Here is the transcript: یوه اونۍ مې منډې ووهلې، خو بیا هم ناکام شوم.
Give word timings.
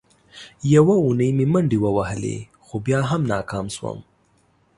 یوه 0.75 0.95
اونۍ 1.03 1.29
مې 1.37 1.45
منډې 1.53 1.77
ووهلې، 1.81 2.37
خو 2.65 2.75
بیا 2.85 2.99
هم 3.09 3.21
ناکام 3.33 3.65
شوم. 3.75 3.99